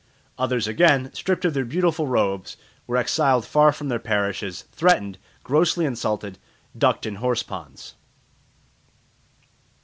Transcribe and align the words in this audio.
Others 0.39 0.67
again, 0.67 1.13
stripped 1.13 1.45
of 1.45 1.53
their 1.53 1.63
beautiful 1.63 2.07
robes, 2.07 2.57
were 2.87 2.97
exiled 2.97 3.45
far 3.45 3.71
from 3.71 3.87
their 3.87 3.99
parishes, 3.99 4.63
threatened, 4.71 5.19
grossly 5.43 5.85
insulted, 5.85 6.39
ducked 6.75 7.05
in 7.05 7.17
horse 7.17 7.43
ponds. 7.43 7.93